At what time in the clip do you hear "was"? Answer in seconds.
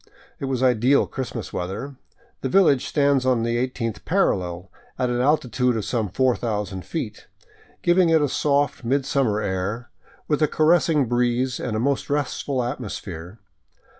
0.45-0.63